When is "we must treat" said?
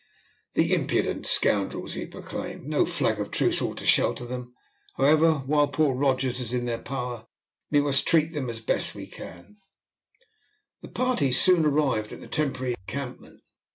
7.69-8.29